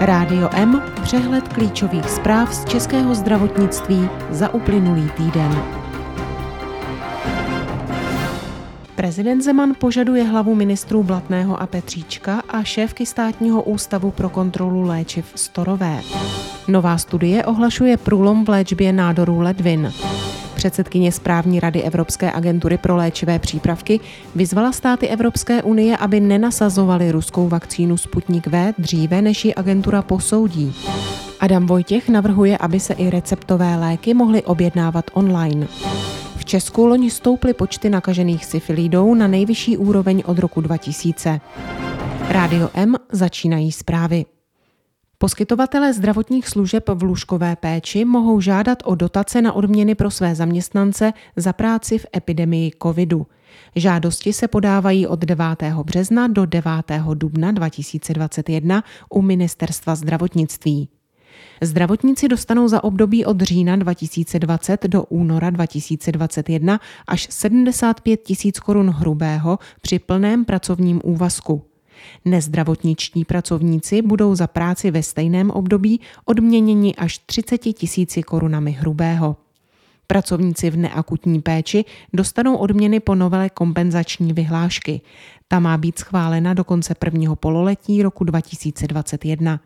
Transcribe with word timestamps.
Rádio 0.00 0.48
M, 0.52 0.82
přehled 1.02 1.48
klíčových 1.48 2.10
zpráv 2.10 2.54
z 2.54 2.64
českého 2.64 3.14
zdravotnictví 3.14 4.08
za 4.30 4.54
uplynulý 4.54 5.10
týden. 5.16 5.62
Prezident 8.94 9.42
Zeman 9.42 9.72
požaduje 9.78 10.24
hlavu 10.24 10.54
ministrů 10.54 11.02
Blatného 11.02 11.62
a 11.62 11.66
Petříčka 11.66 12.42
a 12.48 12.62
šéfky 12.62 13.06
státního 13.06 13.62
ústavu 13.62 14.10
pro 14.10 14.28
kontrolu 14.28 14.82
léčiv 14.82 15.32
Storové. 15.34 16.00
Nová 16.68 16.98
studie 16.98 17.44
ohlašuje 17.44 17.96
průlom 17.96 18.44
v 18.44 18.48
léčbě 18.48 18.92
nádorů 18.92 19.40
ledvin. 19.40 19.92
Předsedkyně 20.66 21.12
správní 21.12 21.60
rady 21.60 21.82
Evropské 21.82 22.32
agentury 22.32 22.78
pro 22.78 22.96
léčivé 22.96 23.38
přípravky 23.38 24.00
vyzvala 24.34 24.72
státy 24.72 25.08
Evropské 25.08 25.62
unie, 25.62 25.96
aby 25.96 26.20
nenasazovali 26.20 27.12
ruskou 27.12 27.48
vakcínu 27.48 27.96
Sputnik 27.96 28.46
V 28.46 28.72
dříve, 28.78 29.22
než 29.22 29.44
ji 29.44 29.54
agentura 29.54 30.02
posoudí. 30.02 30.74
Adam 31.40 31.66
Vojtěch 31.66 32.08
navrhuje, 32.08 32.58
aby 32.58 32.80
se 32.80 32.94
i 32.94 33.10
receptové 33.10 33.76
léky 33.76 34.14
mohly 34.14 34.42
objednávat 34.42 35.04
online. 35.12 35.66
V 36.36 36.44
Česku 36.44 36.86
loni 36.86 37.10
stouply 37.10 37.54
počty 37.54 37.90
nakažených 37.90 38.44
syfilidou 38.44 39.14
na 39.14 39.26
nejvyšší 39.26 39.76
úroveň 39.76 40.22
od 40.26 40.38
roku 40.38 40.60
2000. 40.60 41.40
Rádio 42.28 42.70
M 42.74 42.94
začínají 43.12 43.72
zprávy. 43.72 44.35
Poskytovatelé 45.18 45.92
zdravotních 45.92 46.48
služeb 46.48 46.88
v 46.88 47.02
lůžkové 47.02 47.56
péči 47.56 48.04
mohou 48.04 48.40
žádat 48.40 48.78
o 48.84 48.94
dotace 48.94 49.42
na 49.42 49.52
odměny 49.52 49.94
pro 49.94 50.10
své 50.10 50.34
zaměstnance 50.34 51.12
za 51.36 51.52
práci 51.52 51.98
v 51.98 52.06
epidemii 52.16 52.72
covidu. 52.82 53.26
Žádosti 53.76 54.32
se 54.32 54.48
podávají 54.48 55.06
od 55.06 55.20
9. 55.20 55.46
března 55.84 56.28
do 56.28 56.46
9. 56.46 56.72
dubna 57.14 57.52
2021 57.52 58.84
u 59.10 59.22
Ministerstva 59.22 59.94
zdravotnictví. 59.94 60.88
Zdravotníci 61.62 62.28
dostanou 62.28 62.68
za 62.68 62.84
období 62.84 63.24
od 63.24 63.40
října 63.40 63.76
2020 63.76 64.84
do 64.84 65.04
února 65.04 65.50
2021 65.50 66.80
až 67.06 67.28
75 67.30 68.22
tisíc 68.22 68.60
korun 68.60 68.90
hrubého 68.90 69.58
při 69.80 69.98
plném 69.98 70.44
pracovním 70.44 71.00
úvazku. 71.04 71.75
Nezdravotničtí 72.24 73.24
pracovníci 73.24 74.02
budou 74.02 74.34
za 74.34 74.46
práci 74.46 74.90
ve 74.90 75.02
stejném 75.02 75.50
období 75.50 76.00
odměněni 76.24 76.94
až 76.94 77.18
30 77.18 77.58
tisíci 77.58 78.22
korunami 78.22 78.72
hrubého. 78.72 79.36
Pracovníci 80.06 80.70
v 80.70 80.76
neakutní 80.76 81.42
péči 81.42 81.84
dostanou 82.12 82.56
odměny 82.56 83.00
po 83.00 83.14
novele 83.14 83.50
kompenzační 83.50 84.32
vyhlášky. 84.32 85.00
Ta 85.48 85.60
má 85.60 85.76
být 85.78 85.98
schválena 85.98 86.54
do 86.54 86.64
konce 86.64 86.94
prvního 86.94 87.36
pololetí 87.36 88.02
roku 88.02 88.24
2021. 88.24 89.60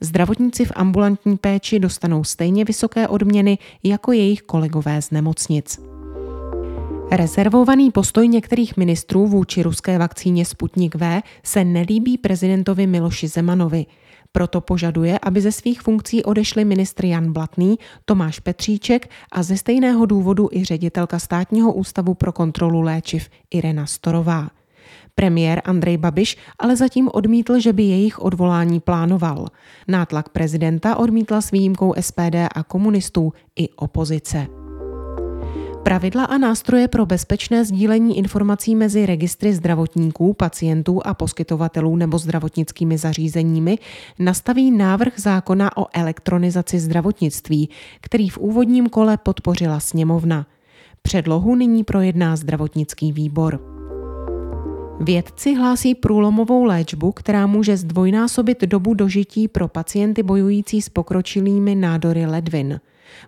Zdravotníci 0.00 0.64
v 0.64 0.72
ambulantní 0.74 1.36
péči 1.36 1.78
dostanou 1.78 2.24
stejně 2.24 2.64
vysoké 2.64 3.08
odměny 3.08 3.58
jako 3.82 4.12
jejich 4.12 4.42
kolegové 4.42 5.02
z 5.02 5.10
nemocnic. 5.10 5.95
Rezervovaný 7.10 7.90
postoj 7.90 8.28
některých 8.28 8.76
ministrů 8.76 9.26
vůči 9.26 9.62
ruské 9.62 9.98
vakcíně 9.98 10.44
Sputnik 10.44 10.94
V 10.94 11.22
se 11.42 11.64
nelíbí 11.64 12.18
prezidentovi 12.18 12.86
Miloši 12.86 13.28
Zemanovi. 13.28 13.86
Proto 14.32 14.60
požaduje, 14.60 15.18
aby 15.22 15.40
ze 15.40 15.52
svých 15.52 15.80
funkcí 15.80 16.24
odešli 16.24 16.64
ministr 16.64 17.04
Jan 17.04 17.32
Blatný, 17.32 17.78
Tomáš 18.04 18.40
Petříček 18.40 19.10
a 19.32 19.42
ze 19.42 19.56
stejného 19.56 20.06
důvodu 20.06 20.48
i 20.52 20.64
ředitelka 20.64 21.18
státního 21.18 21.72
ústavu 21.72 22.14
pro 22.14 22.32
kontrolu 22.32 22.80
léčiv 22.80 23.28
Irena 23.50 23.86
Storová. 23.86 24.50
Premiér 25.14 25.62
Andrej 25.64 25.96
Babiš 25.96 26.36
ale 26.58 26.76
zatím 26.76 27.08
odmítl, 27.12 27.60
že 27.60 27.72
by 27.72 27.82
jejich 27.82 28.18
odvolání 28.18 28.80
plánoval. 28.80 29.46
Nátlak 29.88 30.28
prezidenta 30.28 30.96
odmítla 30.96 31.40
s 31.40 31.50
výjimkou 31.50 31.94
SPD 32.00 32.34
a 32.54 32.62
komunistů 32.62 33.32
i 33.56 33.68
opozice. 33.68 34.65
Pravidla 35.86 36.24
a 36.24 36.38
nástroje 36.38 36.88
pro 36.88 37.06
bezpečné 37.06 37.64
sdílení 37.64 38.18
informací 38.18 38.74
mezi 38.76 39.06
registry 39.06 39.52
zdravotníků, 39.54 40.34
pacientů 40.34 41.06
a 41.06 41.14
poskytovatelů 41.14 41.96
nebo 41.96 42.18
zdravotnickými 42.18 42.98
zařízeními 42.98 43.78
nastaví 44.18 44.70
návrh 44.70 45.12
zákona 45.16 45.76
o 45.76 45.86
elektronizaci 45.92 46.78
zdravotnictví, 46.80 47.70
který 48.00 48.28
v 48.28 48.38
úvodním 48.38 48.88
kole 48.88 49.16
podpořila 49.16 49.80
sněmovna. 49.80 50.46
Předlohu 51.02 51.54
nyní 51.54 51.84
projedná 51.84 52.36
zdravotnický 52.36 53.12
výbor. 53.12 53.60
Vědci 55.00 55.54
hlásí 55.54 55.94
průlomovou 55.94 56.64
léčbu, 56.64 57.12
která 57.12 57.46
může 57.46 57.76
zdvojnásobit 57.76 58.60
dobu 58.60 58.94
dožití 58.94 59.48
pro 59.48 59.68
pacienty 59.68 60.22
bojující 60.22 60.82
s 60.82 60.88
pokročilými 60.88 61.74
nádory 61.74 62.26
ledvin. 62.26 62.80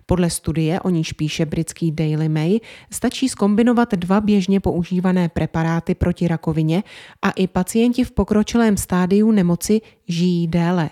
Podle 0.05 0.29
studie, 0.29 0.79
o 0.79 0.89
níž 0.89 1.13
píše 1.13 1.45
britský 1.45 1.91
Daily 1.91 2.29
Mail, 2.29 2.59
stačí 2.91 3.29
skombinovat 3.29 3.93
dva 3.95 4.21
běžně 4.21 4.59
používané 4.59 5.29
preparáty 5.29 5.95
proti 5.95 6.27
rakovině 6.27 6.83
a 7.21 7.31
i 7.31 7.47
pacienti 7.47 8.03
v 8.03 8.11
pokročilém 8.11 8.77
stádiu 8.77 9.31
nemoci 9.31 9.81
žijí 10.07 10.47
déle. 10.47 10.89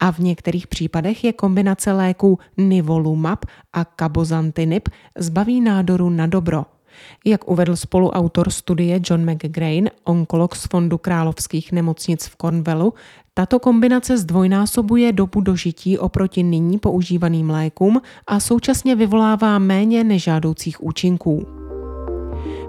A 0.00 0.12
v 0.12 0.18
některých 0.18 0.66
případech 0.66 1.24
je 1.24 1.32
kombinace 1.32 1.92
léků 1.92 2.38
Nivolumab 2.56 3.44
a 3.72 3.84
Cabozantinib 3.84 4.88
zbaví 5.18 5.60
nádoru 5.60 6.10
na 6.10 6.26
dobro. 6.26 6.75
Jak 7.24 7.50
uvedl 7.50 7.76
spoluautor 7.76 8.50
studie 8.50 9.00
John 9.10 9.30
McGrain, 9.30 9.90
onkolog 10.04 10.56
z 10.56 10.66
Fondu 10.66 10.98
královských 10.98 11.72
nemocnic 11.72 12.26
v 12.26 12.36
Cornwallu, 12.36 12.94
tato 13.34 13.58
kombinace 13.58 14.18
zdvojnásobuje 14.18 15.12
dobu 15.12 15.40
dožití 15.40 15.98
oproti 15.98 16.42
nyní 16.42 16.78
používaným 16.78 17.50
lékům 17.50 18.00
a 18.26 18.40
současně 18.40 18.96
vyvolává 18.96 19.58
méně 19.58 20.04
nežádoucích 20.04 20.82
účinků. 20.82 21.46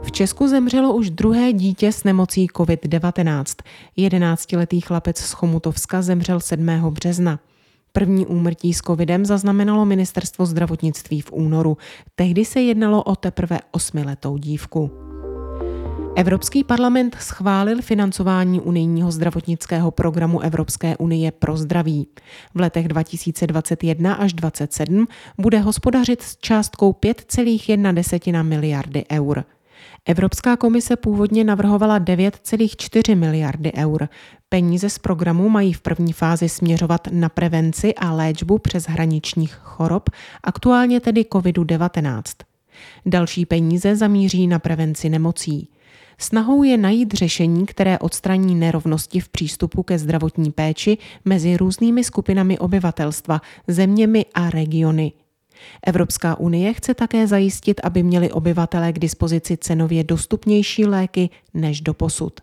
V 0.03 0.11
Česku 0.11 0.47
zemřelo 0.47 0.93
už 0.93 1.09
druhé 1.09 1.53
dítě 1.53 1.91
s 1.91 2.03
nemocí 2.03 2.47
COVID-19. 2.47 3.43
11-letý 3.97 4.81
chlapec 4.81 5.17
z 5.17 5.31
Chomutovska 5.31 6.01
zemřel 6.01 6.39
7. 6.39 6.67
března. 6.89 7.39
První 7.97 8.25
úmrtí 8.25 8.73
s 8.73 8.81
covidem 8.81 9.25
zaznamenalo 9.25 9.85
ministerstvo 9.85 10.45
zdravotnictví 10.45 11.21
v 11.21 11.31
únoru. 11.31 11.77
Tehdy 12.15 12.45
se 12.45 12.61
jednalo 12.61 13.03
o 13.03 13.15
teprve 13.15 13.59
osmiletou 13.71 14.37
dívku. 14.37 14.91
Evropský 16.15 16.63
parlament 16.63 17.17
schválil 17.19 17.81
financování 17.81 18.61
unijního 18.61 19.11
zdravotnického 19.11 19.91
programu 19.91 20.39
Evropské 20.39 20.97
unie 20.97 21.31
pro 21.31 21.57
zdraví. 21.57 22.07
V 22.55 22.59
letech 22.59 22.87
2021 22.87 24.13
až 24.13 24.33
2027 24.33 25.07
bude 25.37 25.59
hospodařit 25.59 26.21
s 26.21 26.37
částkou 26.37 26.91
5,1 26.91 28.43
miliardy 28.43 29.05
eur. 29.11 29.43
Evropská 30.09 30.57
komise 30.57 30.95
původně 30.95 31.43
navrhovala 31.43 31.99
9,4 31.99 33.17
miliardy 33.17 33.71
eur. 33.73 34.09
Peníze 34.49 34.89
z 34.89 34.99
programu 34.99 35.49
mají 35.49 35.73
v 35.73 35.81
první 35.81 36.13
fázi 36.13 36.49
směřovat 36.49 37.07
na 37.11 37.29
prevenci 37.29 37.95
a 37.95 38.13
léčbu 38.13 38.57
přes 38.57 38.85
hraničních 38.85 39.53
chorob, 39.53 40.09
aktuálně 40.43 40.99
tedy 40.99 41.21
COVID-19. 41.21 42.21
Další 43.05 43.45
peníze 43.45 43.95
zamíří 43.95 44.47
na 44.47 44.59
prevenci 44.59 45.09
nemocí. 45.09 45.69
Snahou 46.17 46.63
je 46.63 46.77
najít 46.77 47.13
řešení, 47.13 47.65
které 47.65 47.99
odstraní 47.99 48.55
nerovnosti 48.55 49.19
v 49.19 49.29
přístupu 49.29 49.83
ke 49.83 49.99
zdravotní 49.99 50.51
péči 50.51 50.97
mezi 51.25 51.57
různými 51.57 52.03
skupinami 52.03 52.59
obyvatelstva, 52.59 53.41
zeměmi 53.67 54.25
a 54.33 54.49
regiony. 54.49 55.11
Evropská 55.87 56.39
unie 56.39 56.73
chce 56.73 56.93
také 56.93 57.27
zajistit, 57.27 57.81
aby 57.83 58.03
měli 58.03 58.31
obyvatelé 58.31 58.93
k 58.93 58.99
dispozici 58.99 59.57
cenově 59.57 60.03
dostupnější 60.03 60.85
léky 60.85 61.29
než 61.53 61.81
do 61.81 61.93
posud. 61.93 62.39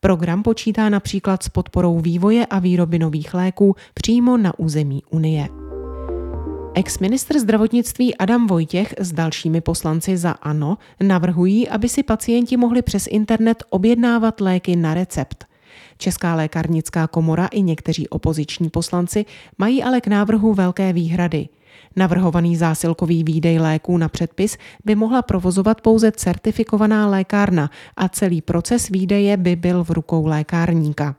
Program 0.00 0.42
počítá 0.42 0.88
například 0.88 1.42
s 1.42 1.48
podporou 1.48 2.00
vývoje 2.00 2.46
a 2.46 2.58
výroby 2.58 2.98
nových 2.98 3.34
léků 3.34 3.76
přímo 3.94 4.36
na 4.36 4.58
území 4.58 5.02
Unie. 5.10 5.48
Ex-ministr 6.74 7.38
zdravotnictví 7.38 8.16
Adam 8.16 8.46
Vojtěch 8.46 8.94
s 8.98 9.12
dalšími 9.12 9.60
poslanci 9.60 10.16
za 10.16 10.30
ANO 10.30 10.78
navrhují, 11.02 11.68
aby 11.68 11.88
si 11.88 12.02
pacienti 12.02 12.56
mohli 12.56 12.82
přes 12.82 13.06
internet 13.06 13.64
objednávat 13.70 14.40
léky 14.40 14.76
na 14.76 14.94
recept. 14.94 15.46
Česká 15.98 16.34
lékárnická 16.34 17.06
komora 17.06 17.46
i 17.46 17.62
někteří 17.62 18.08
opoziční 18.08 18.70
poslanci 18.70 19.24
mají 19.58 19.82
ale 19.82 20.00
k 20.00 20.06
návrhu 20.06 20.54
velké 20.54 20.92
výhrady. 20.92 21.48
Navrhovaný 21.96 22.56
zásilkový 22.56 23.24
výdej 23.24 23.58
léků 23.58 23.98
na 23.98 24.08
předpis 24.08 24.58
by 24.84 24.94
mohla 24.94 25.22
provozovat 25.22 25.80
pouze 25.80 26.12
certifikovaná 26.12 27.06
lékárna 27.06 27.70
a 27.96 28.08
celý 28.08 28.42
proces 28.42 28.88
výdeje 28.88 29.36
by 29.36 29.56
byl 29.56 29.84
v 29.84 29.90
rukou 29.90 30.26
lékárníka. 30.26 31.16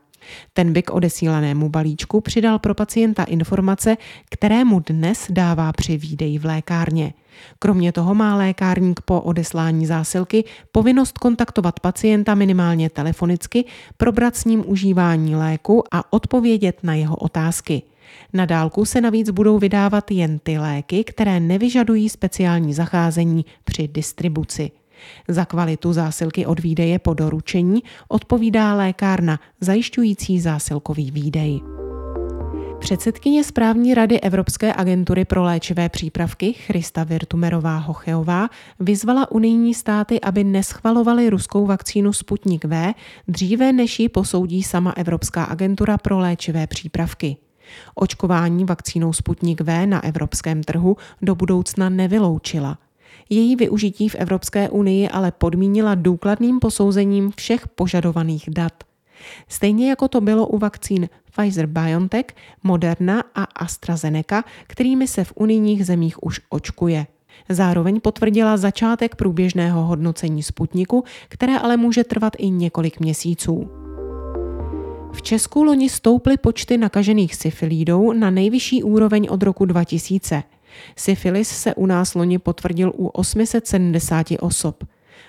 Ten 0.52 0.72
by 0.72 0.82
k 0.82 0.90
odesílanému 0.90 1.68
balíčku 1.68 2.20
přidal 2.20 2.58
pro 2.58 2.74
pacienta 2.74 3.24
informace, 3.24 3.96
které 4.30 4.64
mu 4.64 4.80
dnes 4.80 5.26
dává 5.30 5.72
při 5.72 5.96
výdeji 5.96 6.38
v 6.38 6.44
lékárně. 6.44 7.14
Kromě 7.58 7.92
toho 7.92 8.14
má 8.14 8.36
lékárník 8.36 9.00
po 9.00 9.20
odeslání 9.20 9.86
zásilky 9.86 10.44
povinnost 10.72 11.18
kontaktovat 11.18 11.80
pacienta 11.80 12.34
minimálně 12.34 12.90
telefonicky, 12.90 13.64
probrat 13.96 14.36
s 14.36 14.44
ním 14.44 14.64
užívání 14.66 15.36
léku 15.36 15.84
a 15.90 16.12
odpovědět 16.12 16.78
na 16.82 16.94
jeho 16.94 17.16
otázky. 17.16 17.82
Na 18.32 18.44
dálku 18.44 18.84
se 18.84 19.00
navíc 19.00 19.30
budou 19.30 19.58
vydávat 19.58 20.10
jen 20.10 20.38
ty 20.38 20.58
léky, 20.58 21.04
které 21.04 21.40
nevyžadují 21.40 22.08
speciální 22.08 22.74
zacházení 22.74 23.44
při 23.64 23.88
distribuci. 23.88 24.70
Za 25.28 25.44
kvalitu 25.44 25.92
zásilky 25.92 26.46
od 26.46 26.60
výdeje 26.60 26.98
po 26.98 27.14
doručení 27.14 27.82
odpovídá 28.08 28.74
lékárna 28.74 29.40
zajišťující 29.60 30.40
zásilkový 30.40 31.10
výdej. 31.10 31.60
Předsedkyně 32.78 33.44
správní 33.44 33.94
rady 33.94 34.20
Evropské 34.20 34.74
agentury 34.74 35.24
pro 35.24 35.42
léčivé 35.42 35.88
přípravky 35.88 36.52
Christa 36.52 37.04
Virtumerová 37.04 37.76
Hocheová 37.76 38.48
vyzvala 38.80 39.30
unijní 39.30 39.74
státy, 39.74 40.20
aby 40.20 40.44
neschvalovaly 40.44 41.30
ruskou 41.30 41.66
vakcínu 41.66 42.12
Sputnik 42.12 42.64
V 42.64 42.94
dříve, 43.28 43.72
než 43.72 44.00
ji 44.00 44.08
posoudí 44.08 44.62
sama 44.62 44.92
Evropská 44.96 45.44
agentura 45.44 45.98
pro 45.98 46.18
léčivé 46.18 46.66
přípravky. 46.66 47.36
Očkování 47.94 48.64
vakcínou 48.64 49.12
Sputnik 49.12 49.60
V 49.60 49.86
na 49.86 50.04
evropském 50.04 50.62
trhu 50.62 50.96
do 51.22 51.34
budoucna 51.34 51.88
nevyloučila. 51.88 52.78
Její 53.30 53.56
využití 53.56 54.08
v 54.08 54.14
Evropské 54.14 54.68
unii 54.68 55.08
ale 55.08 55.32
podmínila 55.32 55.94
důkladným 55.94 56.60
posouzením 56.60 57.32
všech 57.36 57.68
požadovaných 57.68 58.44
dat. 58.48 58.72
Stejně 59.48 59.90
jako 59.90 60.08
to 60.08 60.20
bylo 60.20 60.46
u 60.46 60.58
vakcín 60.58 61.08
Pfizer 61.32 61.66
BioNTech, 61.66 62.26
Moderna 62.62 63.24
a 63.34 63.44
AstraZeneca, 63.44 64.44
kterými 64.66 65.08
se 65.08 65.24
v 65.24 65.32
unijních 65.36 65.86
zemích 65.86 66.22
už 66.22 66.40
očkuje. 66.48 67.06
Zároveň 67.48 68.00
potvrdila 68.00 68.56
začátek 68.56 69.16
průběžného 69.16 69.84
hodnocení 69.84 70.42
Sputniku, 70.42 71.04
které 71.28 71.58
ale 71.58 71.76
může 71.76 72.04
trvat 72.04 72.32
i 72.38 72.50
několik 72.50 73.00
měsíců. 73.00 73.83
V 75.14 75.22
Česku 75.22 75.64
loni 75.64 75.88
stouply 75.88 76.36
počty 76.36 76.78
nakažených 76.78 77.34
syfilídou 77.34 78.12
na 78.12 78.30
nejvyšší 78.30 78.82
úroveň 78.82 79.26
od 79.30 79.42
roku 79.42 79.64
2000. 79.64 80.42
Syfilis 80.96 81.48
se 81.48 81.74
u 81.74 81.86
nás 81.86 82.14
loni 82.14 82.38
potvrdil 82.38 82.92
u 82.96 83.06
870 83.06 84.26
osob. 84.40 84.84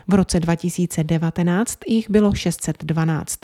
V 0.08 0.14
roce 0.14 0.40
2019 0.40 1.80
jich 1.88 2.10
bylo 2.10 2.34
612. 2.34 3.40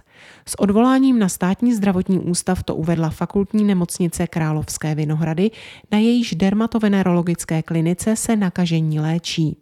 S 0.46 0.60
odvoláním 0.60 1.20
na 1.20 1.30
státní 1.30 1.74
zdravotní 1.74 2.20
ústav 2.20 2.64
to 2.64 2.76
uvedla 2.76 3.10
fakultní 3.10 3.64
nemocnice 3.64 4.28
Královské 4.28 4.96
Vinohrady, 4.96 5.52
na 5.92 5.98
jejíž 5.98 6.36
dermatovenerologické 6.36 7.62
klinice 7.62 8.16
se 8.16 8.36
nakažení 8.36 9.00
léčí. 9.00 9.58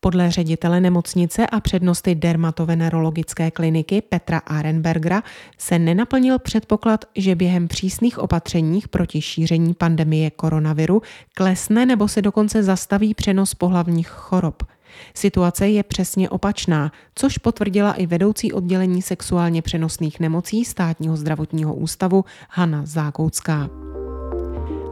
Podle 0.00 0.30
ředitele 0.30 0.80
nemocnice 0.80 1.46
a 1.46 1.60
přednosty 1.60 2.14
dermatovenerologické 2.14 3.50
kliniky 3.50 4.02
Petra 4.02 4.38
Arenbergera 4.38 5.22
se 5.58 5.78
nenaplnil 5.78 6.38
předpoklad, 6.38 7.04
že 7.16 7.34
během 7.34 7.68
přísných 7.68 8.18
opatřeních 8.18 8.88
proti 8.88 9.22
šíření 9.22 9.74
pandemie 9.74 10.30
koronaviru 10.30 11.02
klesne 11.34 11.86
nebo 11.86 12.08
se 12.08 12.22
dokonce 12.22 12.62
zastaví 12.62 13.14
přenos 13.14 13.54
pohlavních 13.54 14.08
chorob– 14.08 14.62
Situace 15.14 15.68
je 15.68 15.82
přesně 15.82 16.30
opačná, 16.30 16.92
což 17.14 17.38
potvrdila 17.38 17.92
i 17.92 18.06
vedoucí 18.06 18.52
oddělení 18.52 19.02
sexuálně 19.02 19.62
přenosných 19.62 20.20
nemocí 20.20 20.64
státního 20.64 21.16
zdravotního 21.16 21.74
ústavu 21.74 22.24
Hanna 22.50 22.82
Zákoucká. 22.86 23.87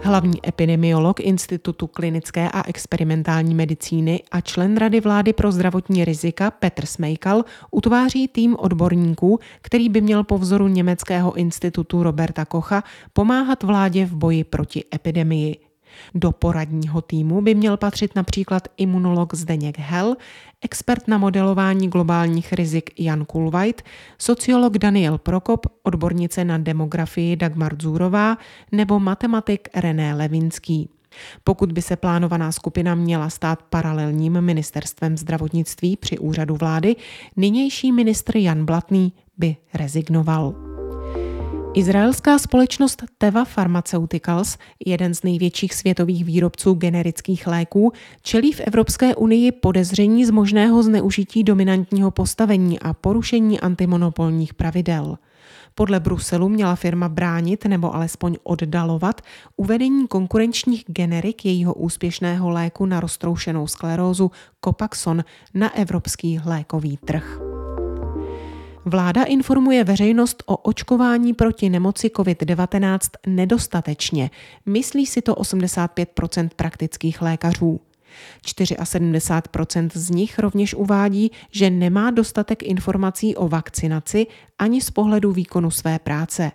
Hlavní 0.02 0.48
epidemiolog 0.48 1.20
Institutu 1.20 1.86
klinické 1.86 2.50
a 2.50 2.68
experimentální 2.68 3.54
medicíny 3.54 4.22
a 4.30 4.40
člen 4.40 4.76
Rady 4.76 5.00
vlády 5.00 5.32
pro 5.32 5.52
zdravotní 5.52 6.04
rizika 6.04 6.50
Petr 6.50 6.86
Smejkal 6.86 7.44
utváří 7.70 8.28
tým 8.28 8.56
odborníků, 8.58 9.38
který 9.62 9.88
by 9.88 10.00
měl 10.00 10.24
po 10.24 10.38
vzoru 10.38 10.68
německého 10.68 11.34
institutu 11.34 12.02
Roberta 12.02 12.44
Kocha 12.44 12.84
pomáhat 13.12 13.62
vládě 13.62 14.06
v 14.06 14.14
boji 14.14 14.44
proti 14.44 14.84
epidemii. 14.94 15.65
Do 16.14 16.32
poradního 16.32 17.02
týmu 17.02 17.40
by 17.40 17.54
měl 17.54 17.76
patřit 17.76 18.16
například 18.16 18.68
imunolog 18.76 19.34
Zdeněk 19.34 19.78
Hel, 19.78 20.16
expert 20.60 21.08
na 21.08 21.18
modelování 21.18 21.88
globálních 21.88 22.52
rizik 22.52 22.90
Jan 22.98 23.24
Kulvajt, 23.24 23.82
sociolog 24.18 24.78
Daniel 24.78 25.18
Prokop, 25.18 25.66
odbornice 25.82 26.44
na 26.44 26.58
demografii 26.58 27.36
Dagmar 27.36 27.76
Zúrová 27.82 28.38
nebo 28.72 29.00
matematik 29.00 29.68
René 29.74 30.14
Levinský. 30.14 30.88
Pokud 31.44 31.72
by 31.72 31.82
se 31.82 31.96
plánovaná 31.96 32.52
skupina 32.52 32.94
měla 32.94 33.30
stát 33.30 33.62
paralelním 33.62 34.40
ministerstvem 34.40 35.16
zdravotnictví 35.16 35.96
při 35.96 36.18
úřadu 36.18 36.56
vlády, 36.56 36.96
nynější 37.36 37.92
ministr 37.92 38.36
Jan 38.36 38.64
Blatný 38.64 39.12
by 39.38 39.56
rezignoval. 39.74 40.75
Izraelská 41.76 42.38
společnost 42.38 43.02
Teva 43.18 43.44
Pharmaceuticals, 43.44 44.58
jeden 44.86 45.14
z 45.14 45.22
největších 45.22 45.74
světových 45.74 46.24
výrobců 46.24 46.74
generických 46.74 47.46
léků, 47.46 47.92
čelí 48.22 48.52
v 48.52 48.60
Evropské 48.60 49.14
unii 49.14 49.52
podezření 49.52 50.24
z 50.24 50.30
možného 50.30 50.82
zneužití 50.82 51.44
dominantního 51.44 52.10
postavení 52.10 52.80
a 52.80 52.94
porušení 52.94 53.60
antimonopolních 53.60 54.54
pravidel. 54.54 55.18
Podle 55.74 56.00
Bruselu 56.00 56.48
měla 56.48 56.76
firma 56.76 57.08
bránit 57.08 57.64
nebo 57.64 57.94
alespoň 57.94 58.36
oddalovat 58.42 59.20
uvedení 59.56 60.08
konkurenčních 60.08 60.84
generik 60.86 61.44
jejího 61.44 61.74
úspěšného 61.74 62.50
léku 62.50 62.86
na 62.86 63.00
roztroušenou 63.00 63.66
sklerózu 63.66 64.30
Copaxon 64.64 65.24
na 65.54 65.76
evropský 65.76 66.40
lékový 66.44 66.96
trh. 66.96 67.45
Vláda 68.88 69.24
informuje 69.24 69.84
veřejnost 69.84 70.42
o 70.46 70.56
očkování 70.56 71.34
proti 71.34 71.70
nemoci 71.70 72.08
COVID-19 72.08 72.98
nedostatečně, 73.26 74.30
myslí 74.66 75.06
si 75.06 75.22
to 75.22 75.34
85% 75.34 76.48
praktických 76.56 77.22
lékařů. 77.22 77.80
74% 78.44 79.90
z 79.94 80.10
nich 80.10 80.38
rovněž 80.38 80.74
uvádí, 80.74 81.30
že 81.50 81.70
nemá 81.70 82.10
dostatek 82.10 82.62
informací 82.62 83.36
o 83.36 83.48
vakcinaci 83.48 84.26
ani 84.58 84.80
z 84.80 84.90
pohledu 84.90 85.32
výkonu 85.32 85.70
své 85.70 85.98
práce. 85.98 86.52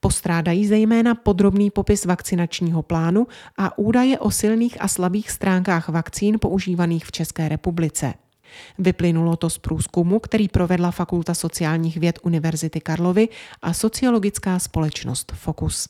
Postrádají 0.00 0.66
zejména 0.66 1.14
podrobný 1.14 1.70
popis 1.70 2.04
vakcinačního 2.04 2.82
plánu 2.82 3.26
a 3.56 3.78
údaje 3.78 4.18
o 4.18 4.30
silných 4.30 4.80
a 4.80 4.88
slabých 4.88 5.30
stránkách 5.30 5.88
vakcín 5.88 6.38
používaných 6.38 7.04
v 7.04 7.12
České 7.12 7.48
republice. 7.48 8.14
Vyplynulo 8.78 9.36
to 9.36 9.50
z 9.50 9.58
průzkumu, 9.58 10.18
který 10.18 10.48
provedla 10.48 10.90
Fakulta 10.90 11.34
sociálních 11.34 11.96
věd 11.96 12.18
Univerzity 12.22 12.80
Karlovy 12.80 13.28
a 13.62 13.72
sociologická 13.72 14.58
společnost 14.58 15.32
Focus. 15.34 15.88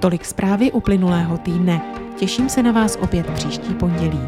Tolik 0.00 0.24
zprávy 0.24 0.72
uplynulého 0.72 1.38
týdne. 1.38 1.82
Těším 2.18 2.48
se 2.48 2.62
na 2.62 2.72
vás 2.72 2.96
opět 3.00 3.30
příští 3.30 3.74
pondělí. 3.74 4.20